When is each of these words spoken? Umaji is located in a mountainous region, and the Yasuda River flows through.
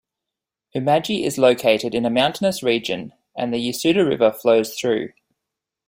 Umaji 0.75 1.23
is 1.23 1.37
located 1.37 1.93
in 1.93 2.07
a 2.07 2.09
mountainous 2.09 2.63
region, 2.63 3.13
and 3.37 3.53
the 3.53 3.57
Yasuda 3.59 4.03
River 4.03 4.31
flows 4.31 4.73
through. 4.73 5.09